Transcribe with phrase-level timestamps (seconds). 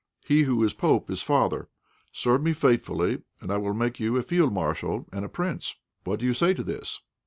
[0.25, 1.69] He who is pope is father.
[2.11, 5.75] Serve me faithfully, and I will make you a field marshal and a prince.
[6.05, 7.01] What do you say to this?"